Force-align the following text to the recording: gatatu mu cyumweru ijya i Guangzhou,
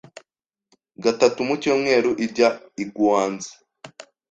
gatatu 1.03 1.39
mu 1.47 1.55
cyumweru 1.61 2.11
ijya 2.25 2.49
i 2.83 2.85
Guangzhou, 2.93 3.57